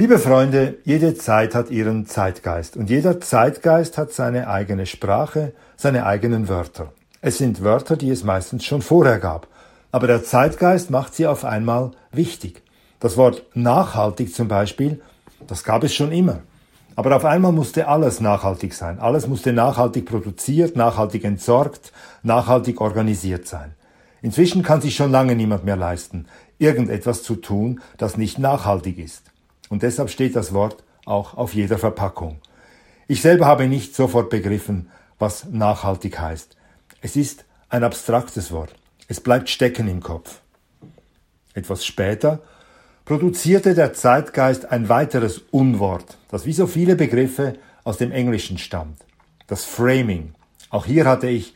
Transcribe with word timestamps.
Liebe 0.00 0.18
Freunde, 0.18 0.78
jede 0.84 1.14
Zeit 1.14 1.54
hat 1.54 1.68
ihren 1.68 2.06
Zeitgeist 2.06 2.74
und 2.74 2.88
jeder 2.88 3.20
Zeitgeist 3.20 3.98
hat 3.98 4.14
seine 4.14 4.48
eigene 4.48 4.86
Sprache, 4.86 5.52
seine 5.76 6.06
eigenen 6.06 6.48
Wörter. 6.48 6.94
Es 7.20 7.36
sind 7.36 7.62
Wörter, 7.62 7.98
die 7.98 8.08
es 8.08 8.24
meistens 8.24 8.64
schon 8.64 8.80
vorher 8.80 9.18
gab, 9.18 9.46
aber 9.92 10.06
der 10.06 10.24
Zeitgeist 10.24 10.88
macht 10.90 11.14
sie 11.14 11.26
auf 11.26 11.44
einmal 11.44 11.90
wichtig. 12.12 12.62
Das 12.98 13.18
Wort 13.18 13.42
nachhaltig 13.52 14.34
zum 14.34 14.48
Beispiel, 14.48 15.02
das 15.46 15.64
gab 15.64 15.84
es 15.84 15.92
schon 15.92 16.12
immer. 16.12 16.38
Aber 16.96 17.14
auf 17.14 17.26
einmal 17.26 17.52
musste 17.52 17.86
alles 17.86 18.22
nachhaltig 18.22 18.72
sein. 18.72 19.00
Alles 19.00 19.26
musste 19.26 19.52
nachhaltig 19.52 20.06
produziert, 20.06 20.76
nachhaltig 20.76 21.24
entsorgt, 21.24 21.92
nachhaltig 22.22 22.80
organisiert 22.80 23.46
sein. 23.46 23.74
Inzwischen 24.22 24.62
kann 24.62 24.80
sich 24.80 24.96
schon 24.96 25.10
lange 25.10 25.36
niemand 25.36 25.66
mehr 25.66 25.76
leisten, 25.76 26.24
irgendetwas 26.56 27.22
zu 27.22 27.36
tun, 27.36 27.82
das 27.98 28.16
nicht 28.16 28.38
nachhaltig 28.38 28.96
ist. 28.96 29.29
Und 29.70 29.82
deshalb 29.82 30.10
steht 30.10 30.36
das 30.36 30.52
Wort 30.52 30.84
auch 31.06 31.34
auf 31.38 31.54
jeder 31.54 31.78
Verpackung. 31.78 32.42
Ich 33.08 33.22
selber 33.22 33.46
habe 33.46 33.66
nicht 33.66 33.96
sofort 33.96 34.28
begriffen, 34.28 34.90
was 35.18 35.46
nachhaltig 35.46 36.18
heißt. 36.18 36.56
Es 37.00 37.16
ist 37.16 37.46
ein 37.70 37.82
abstraktes 37.82 38.52
Wort. 38.52 38.74
Es 39.08 39.20
bleibt 39.20 39.48
stecken 39.48 39.88
im 39.88 40.00
Kopf. 40.02 40.40
Etwas 41.54 41.86
später 41.86 42.40
produzierte 43.04 43.74
der 43.74 43.92
Zeitgeist 43.92 44.70
ein 44.70 44.88
weiteres 44.88 45.38
Unwort, 45.50 46.18
das 46.30 46.46
wie 46.46 46.52
so 46.52 46.66
viele 46.66 46.94
Begriffe 46.94 47.54
aus 47.82 47.96
dem 47.96 48.12
Englischen 48.12 48.58
stammt. 48.58 49.00
Das 49.46 49.64
Framing. 49.64 50.34
Auch 50.68 50.86
hier 50.86 51.06
hatte 51.06 51.28
ich 51.28 51.54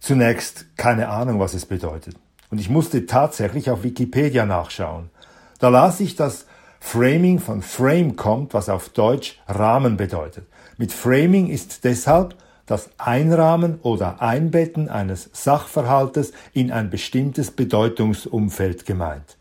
zunächst 0.00 0.66
keine 0.76 1.08
Ahnung, 1.08 1.38
was 1.38 1.54
es 1.54 1.66
bedeutet. 1.66 2.16
Und 2.50 2.58
ich 2.60 2.70
musste 2.70 3.06
tatsächlich 3.06 3.70
auf 3.70 3.82
Wikipedia 3.82 4.46
nachschauen. 4.46 5.10
Da 5.58 5.68
las 5.68 6.00
ich, 6.00 6.16
dass 6.16 6.46
Framing 6.80 7.38
von 7.38 7.62
Frame 7.62 8.16
kommt, 8.16 8.54
was 8.54 8.68
auf 8.68 8.88
Deutsch 8.90 9.38
Rahmen 9.46 9.96
bedeutet. 9.96 10.46
Mit 10.76 10.92
Framing 10.92 11.48
ist 11.48 11.84
deshalb 11.84 12.36
das 12.66 12.90
Einrahmen 12.98 13.78
oder 13.82 14.20
Einbetten 14.20 14.88
eines 14.88 15.30
Sachverhaltes 15.32 16.32
in 16.52 16.70
ein 16.70 16.90
bestimmtes 16.90 17.50
Bedeutungsumfeld 17.50 18.86
gemeint. 18.86 19.36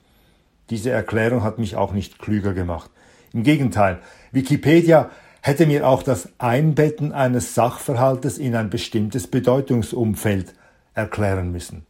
Diese 0.69 0.89
Erklärung 0.89 1.43
hat 1.43 1.59
mich 1.59 1.75
auch 1.75 1.93
nicht 1.93 2.19
klüger 2.19 2.53
gemacht. 2.53 2.89
Im 3.33 3.43
Gegenteil, 3.43 3.99
Wikipedia 4.31 5.09
hätte 5.41 5.65
mir 5.65 5.87
auch 5.87 6.03
das 6.03 6.29
Einbetten 6.39 7.11
eines 7.11 7.53
Sachverhaltes 7.53 8.37
in 8.37 8.55
ein 8.55 8.69
bestimmtes 8.69 9.27
Bedeutungsumfeld 9.27 10.53
erklären 10.93 11.51
müssen. 11.51 11.85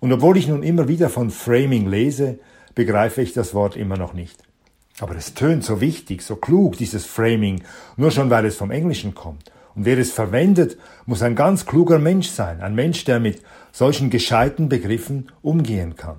Und 0.00 0.12
obwohl 0.12 0.36
ich 0.36 0.48
nun 0.48 0.62
immer 0.62 0.88
wieder 0.88 1.08
von 1.08 1.30
Framing 1.30 1.88
lese, 1.88 2.38
begreife 2.74 3.22
ich 3.22 3.32
das 3.32 3.54
Wort 3.54 3.76
immer 3.76 3.96
noch 3.96 4.12
nicht. 4.12 4.42
Aber 5.00 5.14
es 5.16 5.34
tönt 5.34 5.64
so 5.64 5.80
wichtig, 5.80 6.22
so 6.22 6.36
klug, 6.36 6.76
dieses 6.78 7.04
Framing, 7.04 7.62
nur 7.96 8.10
schon 8.10 8.30
weil 8.30 8.46
es 8.46 8.56
vom 8.56 8.70
Englischen 8.70 9.14
kommt. 9.14 9.50
Und 9.74 9.84
wer 9.84 9.98
es 9.98 10.10
verwendet, 10.10 10.78
muss 11.04 11.22
ein 11.22 11.36
ganz 11.36 11.66
kluger 11.66 11.98
Mensch 11.98 12.28
sein, 12.28 12.62
ein 12.62 12.74
Mensch, 12.74 13.04
der 13.04 13.20
mit 13.20 13.42
solchen 13.72 14.08
gescheiten 14.08 14.70
Begriffen 14.70 15.30
umgehen 15.42 15.96
kann. 15.96 16.16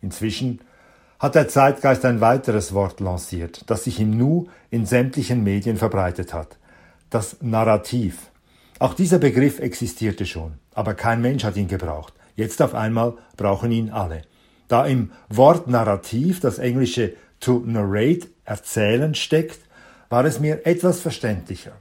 Inzwischen 0.00 0.60
hat 1.20 1.36
der 1.36 1.46
Zeitgeist 1.46 2.04
ein 2.04 2.20
weiteres 2.20 2.74
Wort 2.74 2.98
lanciert, 2.98 3.62
das 3.70 3.84
sich 3.84 4.00
im 4.00 4.16
Nu 4.18 4.48
in 4.70 4.86
sämtlichen 4.86 5.44
Medien 5.44 5.76
verbreitet 5.76 6.34
hat. 6.34 6.56
Das 7.10 7.36
Narrativ. 7.40 8.32
Auch 8.80 8.94
dieser 8.94 9.20
Begriff 9.20 9.60
existierte 9.60 10.26
schon, 10.26 10.54
aber 10.74 10.94
kein 10.94 11.22
Mensch 11.22 11.44
hat 11.44 11.56
ihn 11.56 11.68
gebraucht. 11.68 12.12
Jetzt 12.34 12.60
auf 12.60 12.74
einmal 12.74 13.14
brauchen 13.36 13.70
ihn 13.70 13.90
alle. 13.90 14.22
Da 14.66 14.84
im 14.84 15.12
Wort 15.28 15.68
Narrativ 15.68 16.40
das 16.40 16.58
englische 16.58 17.12
to 17.42 17.62
narrate, 17.66 18.28
erzählen 18.44 19.14
steckt, 19.14 19.58
war 20.08 20.24
es 20.24 20.40
mir 20.40 20.66
etwas 20.66 21.00
verständlicher. 21.00 21.72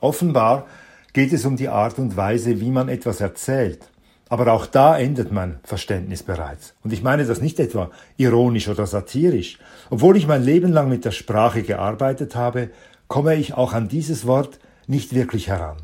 Offenbar 0.00 0.66
geht 1.12 1.32
es 1.32 1.44
um 1.44 1.56
die 1.56 1.68
Art 1.68 1.98
und 1.98 2.16
Weise, 2.16 2.60
wie 2.60 2.70
man 2.70 2.88
etwas 2.88 3.20
erzählt. 3.20 3.80
Aber 4.28 4.52
auch 4.52 4.66
da 4.66 4.98
endet 4.98 5.30
mein 5.30 5.60
Verständnis 5.62 6.22
bereits. 6.22 6.74
Und 6.82 6.92
ich 6.92 7.02
meine 7.02 7.24
das 7.24 7.40
nicht 7.40 7.60
etwa 7.60 7.90
ironisch 8.16 8.68
oder 8.68 8.86
satirisch. 8.86 9.58
Obwohl 9.90 10.16
ich 10.16 10.26
mein 10.26 10.42
Leben 10.42 10.72
lang 10.72 10.88
mit 10.88 11.04
der 11.04 11.12
Sprache 11.12 11.62
gearbeitet 11.62 12.34
habe, 12.34 12.70
komme 13.06 13.36
ich 13.36 13.54
auch 13.54 13.74
an 13.74 13.88
dieses 13.88 14.26
Wort 14.26 14.58
nicht 14.86 15.14
wirklich 15.14 15.48
heran. 15.48 15.76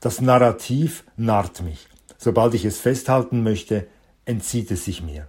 Das 0.00 0.20
Narrativ 0.20 1.04
narrt 1.16 1.62
mich. 1.62 1.88
Sobald 2.18 2.54
ich 2.54 2.64
es 2.64 2.78
festhalten 2.78 3.42
möchte, 3.42 3.86
entzieht 4.24 4.70
es 4.70 4.84
sich 4.84 5.02
mir. 5.02 5.26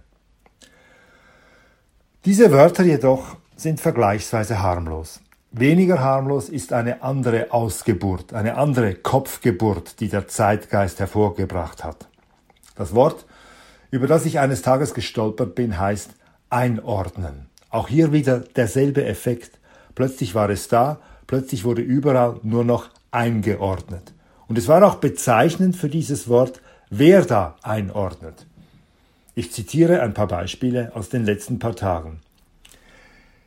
Diese 2.28 2.52
Wörter 2.52 2.84
jedoch 2.84 3.38
sind 3.56 3.80
vergleichsweise 3.80 4.62
harmlos. 4.62 5.20
Weniger 5.50 6.00
harmlos 6.00 6.50
ist 6.50 6.74
eine 6.74 7.02
andere 7.02 7.52
Ausgeburt, 7.52 8.34
eine 8.34 8.58
andere 8.58 8.96
Kopfgeburt, 8.96 9.98
die 10.00 10.10
der 10.10 10.28
Zeitgeist 10.28 11.00
hervorgebracht 11.00 11.84
hat. 11.84 12.06
Das 12.74 12.94
Wort, 12.94 13.24
über 13.90 14.06
das 14.06 14.26
ich 14.26 14.40
eines 14.40 14.60
Tages 14.60 14.92
gestolpert 14.92 15.54
bin, 15.54 15.80
heißt 15.80 16.10
einordnen. 16.50 17.46
Auch 17.70 17.88
hier 17.88 18.12
wieder 18.12 18.40
derselbe 18.40 19.06
Effekt. 19.06 19.52
Plötzlich 19.94 20.34
war 20.34 20.50
es 20.50 20.68
da, 20.68 20.98
plötzlich 21.26 21.64
wurde 21.64 21.80
überall 21.80 22.40
nur 22.42 22.62
noch 22.62 22.90
eingeordnet. 23.10 24.12
Und 24.48 24.58
es 24.58 24.68
war 24.68 24.86
auch 24.86 24.96
bezeichnend 24.96 25.76
für 25.76 25.88
dieses 25.88 26.28
Wort, 26.28 26.60
wer 26.90 27.24
da 27.24 27.56
einordnet. 27.62 28.47
Ich 29.38 29.52
zitiere 29.52 30.02
ein 30.02 30.14
paar 30.14 30.26
Beispiele 30.26 30.90
aus 30.96 31.10
den 31.10 31.24
letzten 31.24 31.60
paar 31.60 31.76
Tagen. 31.76 32.18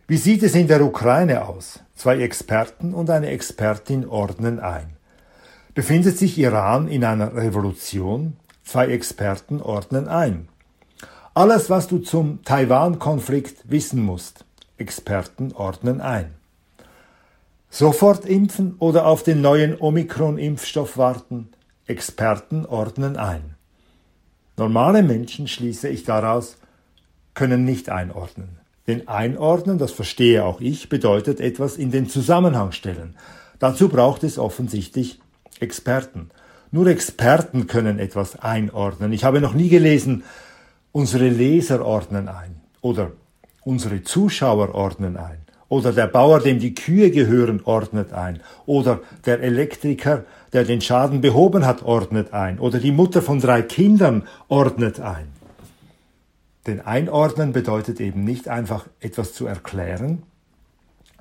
Wie 0.07 0.15
sieht 0.15 0.41
es 0.41 0.55
in 0.55 0.69
der 0.69 0.81
Ukraine 0.85 1.45
aus? 1.45 1.81
Zwei 1.95 2.21
Experten 2.21 2.93
und 2.93 3.09
eine 3.09 3.27
Expertin 3.27 4.07
ordnen 4.07 4.61
ein. 4.61 4.91
Befindet 5.73 6.17
sich 6.17 6.37
Iran 6.37 6.87
in 6.87 7.03
einer 7.03 7.35
Revolution? 7.35 8.37
Zwei 8.63 8.85
Experten 8.85 9.61
ordnen 9.61 10.07
ein. 10.07 10.47
Alles, 11.33 11.69
was 11.69 11.89
du 11.89 11.97
zum 11.97 12.41
Taiwan-Konflikt 12.45 13.69
wissen 13.69 14.01
musst. 14.01 14.45
Experten 14.77 15.51
ordnen 15.51 15.99
ein. 15.99 16.35
Sofort 17.69 18.23
impfen 18.23 18.75
oder 18.79 19.05
auf 19.07 19.23
den 19.23 19.41
neuen 19.41 19.77
Omikron-Impfstoff 19.77 20.97
warten. 20.97 21.49
Experten 21.85 22.65
ordnen 22.65 23.17
ein. 23.17 23.55
Normale 24.61 25.01
Menschen, 25.01 25.47
schließe 25.47 25.89
ich 25.89 26.03
daraus, 26.03 26.57
können 27.33 27.65
nicht 27.65 27.89
einordnen. 27.89 28.59
Denn 28.85 29.07
einordnen, 29.07 29.79
das 29.79 29.91
verstehe 29.91 30.45
auch 30.45 30.61
ich, 30.61 30.87
bedeutet 30.87 31.39
etwas 31.39 31.77
in 31.77 31.89
den 31.89 32.07
Zusammenhang 32.07 32.71
stellen. 32.71 33.15
Dazu 33.57 33.89
braucht 33.89 34.23
es 34.23 34.37
offensichtlich 34.37 35.19
Experten. 35.59 36.29
Nur 36.69 36.85
Experten 36.85 37.65
können 37.65 37.97
etwas 37.97 38.35
einordnen. 38.39 39.13
Ich 39.13 39.23
habe 39.23 39.41
noch 39.41 39.55
nie 39.55 39.69
gelesen, 39.69 40.25
unsere 40.91 41.29
Leser 41.29 41.83
ordnen 41.83 42.27
ein 42.27 42.61
oder 42.81 43.13
unsere 43.63 44.03
Zuschauer 44.03 44.75
ordnen 44.75 45.17
ein 45.17 45.39
oder 45.71 45.93
der 45.93 46.07
Bauer, 46.07 46.41
dem 46.41 46.59
die 46.59 46.75
Kühe 46.75 47.11
gehören, 47.11 47.61
ordnet 47.63 48.11
ein 48.11 48.41
oder 48.65 48.99
der 49.25 49.39
Elektriker, 49.39 50.25
der 50.51 50.65
den 50.65 50.81
Schaden 50.81 51.21
behoben 51.21 51.65
hat, 51.65 51.81
ordnet 51.83 52.33
ein 52.33 52.59
oder 52.59 52.77
die 52.77 52.91
Mutter 52.91 53.21
von 53.21 53.39
drei 53.39 53.61
Kindern 53.61 54.27
ordnet 54.49 54.99
ein. 54.99 55.29
Denn 56.67 56.81
einordnen 56.81 57.53
bedeutet 57.53 58.01
eben 58.01 58.25
nicht 58.25 58.49
einfach 58.49 58.85
etwas 58.99 59.33
zu 59.33 59.45
erklären, 59.45 60.23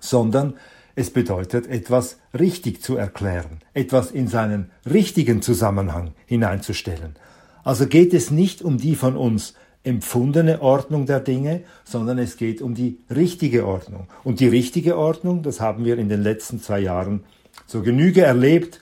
sondern 0.00 0.54
es 0.96 1.10
bedeutet, 1.10 1.68
etwas 1.68 2.18
richtig 2.36 2.82
zu 2.82 2.96
erklären, 2.96 3.60
etwas 3.72 4.10
in 4.10 4.26
seinen 4.26 4.72
richtigen 4.84 5.42
Zusammenhang 5.42 6.10
hineinzustellen. 6.26 7.14
Also 7.62 7.86
geht 7.86 8.12
es 8.12 8.32
nicht 8.32 8.62
um 8.62 8.78
die 8.78 8.96
von 8.96 9.16
uns 9.16 9.54
empfundene 9.82 10.60
Ordnung 10.60 11.06
der 11.06 11.20
Dinge, 11.20 11.62
sondern 11.84 12.18
es 12.18 12.36
geht 12.36 12.60
um 12.60 12.74
die 12.74 12.98
richtige 13.08 13.66
Ordnung. 13.66 14.08
Und 14.24 14.40
die 14.40 14.48
richtige 14.48 14.96
Ordnung, 14.96 15.42
das 15.42 15.60
haben 15.60 15.84
wir 15.84 15.98
in 15.98 16.08
den 16.08 16.22
letzten 16.22 16.60
zwei 16.60 16.80
Jahren 16.80 17.24
zur 17.66 17.82
Genüge 17.82 18.22
erlebt, 18.22 18.80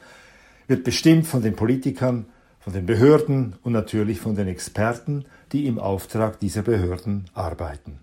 wird 0.66 0.84
bestimmt 0.84 1.26
von 1.26 1.42
den 1.42 1.54
Politikern, 1.54 2.26
von 2.60 2.72
den 2.72 2.86
Behörden 2.86 3.54
und 3.62 3.72
natürlich 3.72 4.20
von 4.20 4.34
den 4.34 4.48
Experten, 4.48 5.24
die 5.52 5.66
im 5.66 5.78
Auftrag 5.78 6.40
dieser 6.40 6.62
Behörden 6.62 7.26
arbeiten. 7.32 8.00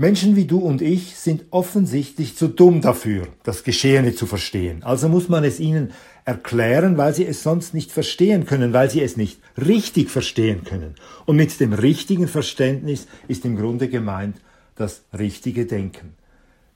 Menschen 0.00 0.36
wie 0.36 0.44
du 0.44 0.58
und 0.60 0.80
ich 0.80 1.16
sind 1.16 1.46
offensichtlich 1.50 2.36
zu 2.36 2.46
dumm 2.46 2.80
dafür, 2.80 3.26
das 3.42 3.64
Geschehene 3.64 4.14
zu 4.14 4.26
verstehen. 4.26 4.84
Also 4.84 5.08
muss 5.08 5.28
man 5.28 5.42
es 5.42 5.58
ihnen 5.58 5.90
erklären, 6.24 6.96
weil 6.96 7.12
sie 7.14 7.26
es 7.26 7.42
sonst 7.42 7.74
nicht 7.74 7.90
verstehen 7.90 8.46
können, 8.46 8.72
weil 8.72 8.88
sie 8.88 9.02
es 9.02 9.16
nicht 9.16 9.40
richtig 9.56 10.08
verstehen 10.08 10.62
können. 10.62 10.94
Und 11.26 11.34
mit 11.34 11.58
dem 11.58 11.72
richtigen 11.72 12.28
Verständnis 12.28 13.08
ist 13.26 13.44
im 13.44 13.56
Grunde 13.56 13.88
gemeint 13.88 14.36
das 14.76 15.02
richtige 15.18 15.66
Denken. 15.66 16.14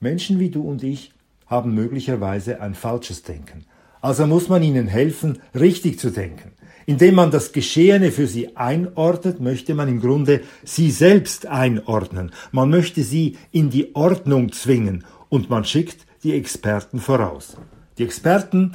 Menschen 0.01 0.41
wie 0.41 0.51
du 0.51 0.63
und 0.63 0.83
ich 0.83 1.13
haben 1.47 1.77
möglicherweise 1.77 2.61
ein 2.61 2.75
falsches 2.75 3.23
Denken. 3.23 3.67
Also 4.03 4.27
muss 4.27 4.49
man 4.49 4.63
ihnen 4.63 4.89
helfen, 4.89 5.39
richtig 5.55 5.99
zu 5.99 6.11
denken. 6.11 6.53
Indem 6.85 7.15
man 7.15 7.31
das 7.31 7.53
Geschehene 7.53 8.11
für 8.11 8.27
sie 8.27 8.57
einordnet, 8.57 9.41
möchte 9.41 9.75
man 9.75 9.89
im 9.89 10.01
Grunde 10.01 10.41
sie 10.65 10.91
selbst 10.91 11.47
einordnen. 11.47 12.33
Man 12.51 12.69
möchte 12.69 13.05
sie 13.05 13.39
in 13.53 13.71
die 13.71 13.95
Ordnung 13.95 14.53
zwingen, 14.53 15.05
und 15.29 15.49
man 15.49 15.65
schickt 15.65 16.05
die 16.25 16.35
Experten 16.35 16.99
voraus. 16.99 17.57
Die 17.97 18.05
Experten, 18.05 18.73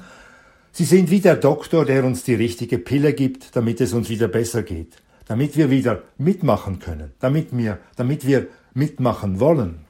sie 0.72 0.86
sind 0.86 1.12
wie 1.12 1.20
der 1.20 1.36
Doktor, 1.36 1.86
der 1.86 2.04
uns 2.04 2.24
die 2.24 2.34
richtige 2.34 2.80
Pille 2.80 3.14
gibt, 3.14 3.56
damit 3.56 3.80
es 3.80 3.94
uns 3.94 4.10
wieder 4.10 4.28
besser 4.28 4.64
geht, 4.64 4.96
damit 5.28 5.56
wir 5.56 5.70
wieder 5.70 6.02
mitmachen 6.18 6.80
können, 6.80 7.12
damit 7.20 7.56
wir, 7.56 7.78
damit 7.96 8.26
wir 8.26 8.48
mitmachen 8.74 9.40
wollen. 9.40 9.87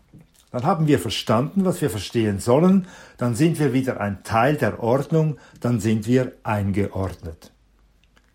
Dann 0.52 0.64
haben 0.64 0.88
wir 0.88 1.00
verstanden, 1.00 1.66
was 1.66 1.82
wir 1.82 1.90
verstehen 1.90 2.40
sollen, 2.40 2.88
dann 3.18 3.36
sind 3.36 3.60
wir 3.60 3.74
wieder 3.74 4.00
ein 4.00 4.24
Teil 4.24 4.56
der 4.56 4.82
Ordnung, 4.82 5.38
dann 5.60 5.80
sind 5.80 6.08
wir 6.08 6.34
eingeordnet. 6.44 7.52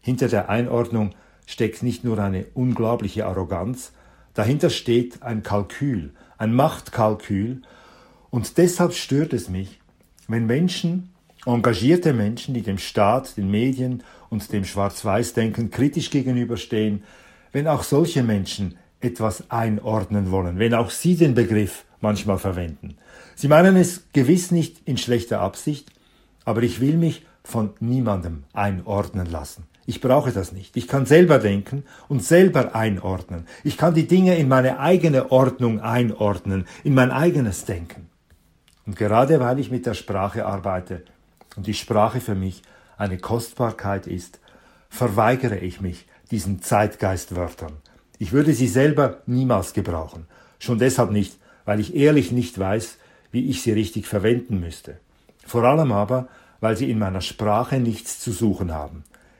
Hinter 0.00 0.28
der 0.28 0.48
Einordnung 0.50 1.14
steckt 1.46 1.82
nicht 1.82 2.04
nur 2.04 2.18
eine 2.18 2.46
unglaubliche 2.54 3.26
Arroganz, 3.26 3.92
dahinter 4.34 4.68
steht 4.68 5.22
ein 5.22 5.42
Kalkül, 5.42 6.12
ein 6.38 6.54
Machtkalkül, 6.54 7.62
und 8.30 8.56
deshalb 8.56 8.94
stört 8.94 9.32
es 9.34 9.48
mich, 9.48 9.80
wenn 10.26 10.46
Menschen, 10.46 11.10
engagierte 11.44 12.12
Menschen, 12.12 12.54
die 12.54 12.62
dem 12.62 12.78
Staat, 12.78 13.36
den 13.36 13.50
Medien 13.50 14.02
und 14.30 14.52
dem 14.52 14.64
Schwarz-Weiß-Denken 14.64 15.70
kritisch 15.70 16.10
gegenüberstehen, 16.10 17.04
wenn 17.52 17.68
auch 17.68 17.82
solche 17.82 18.22
Menschen 18.22 18.78
etwas 19.00 19.50
einordnen 19.50 20.30
wollen, 20.30 20.58
wenn 20.58 20.74
auch 20.74 20.90
sie 20.90 21.16
den 21.16 21.34
Begriff 21.34 21.84
manchmal 22.02 22.38
verwenden. 22.38 22.96
Sie 23.34 23.48
meinen 23.48 23.76
es 23.76 24.04
gewiss 24.12 24.50
nicht 24.50 24.86
in 24.86 24.98
schlechter 24.98 25.40
Absicht, 25.40 25.90
aber 26.44 26.62
ich 26.62 26.80
will 26.80 26.96
mich 26.96 27.24
von 27.44 27.70
niemandem 27.80 28.44
einordnen 28.52 29.26
lassen. 29.26 29.64
Ich 29.84 30.00
brauche 30.00 30.30
das 30.30 30.52
nicht. 30.52 30.76
Ich 30.76 30.86
kann 30.86 31.06
selber 31.06 31.38
denken 31.38 31.84
und 32.08 32.22
selber 32.22 32.74
einordnen. 32.74 33.46
Ich 33.64 33.76
kann 33.76 33.94
die 33.94 34.06
Dinge 34.06 34.36
in 34.36 34.48
meine 34.48 34.78
eigene 34.78 35.32
Ordnung 35.32 35.80
einordnen, 35.80 36.66
in 36.84 36.94
mein 36.94 37.10
eigenes 37.10 37.64
Denken. 37.64 38.08
Und 38.86 38.96
gerade 38.96 39.40
weil 39.40 39.58
ich 39.58 39.70
mit 39.70 39.86
der 39.86 39.94
Sprache 39.94 40.46
arbeite 40.46 41.04
und 41.56 41.66
die 41.66 41.74
Sprache 41.74 42.20
für 42.20 42.34
mich 42.34 42.62
eine 42.96 43.18
Kostbarkeit 43.18 44.06
ist, 44.06 44.38
verweigere 44.88 45.58
ich 45.58 45.80
mich 45.80 46.06
diesen 46.30 46.62
Zeitgeistwörtern. 46.62 47.72
Ich 48.18 48.32
würde 48.32 48.52
sie 48.52 48.68
selber 48.68 49.22
niemals 49.26 49.72
gebrauchen. 49.72 50.26
Schon 50.58 50.78
deshalb 50.78 51.10
nicht, 51.10 51.38
weil 51.64 51.80
ich 51.80 51.94
ehrlich 51.94 52.32
nicht 52.32 52.58
weiß, 52.58 52.98
wie 53.30 53.48
ich 53.48 53.62
sie 53.62 53.72
richtig 53.72 54.06
verwenden 54.06 54.60
müsste. 54.60 54.98
Vor 55.44 55.64
allem 55.64 55.92
aber, 55.92 56.28
weil 56.60 56.76
sie 56.76 56.90
in 56.90 56.98
meiner 56.98 57.20
Sprache 57.20 57.78
nichts 57.78 58.20
zu 58.20 58.32
suchen 58.32 58.72
haben. 58.72 59.04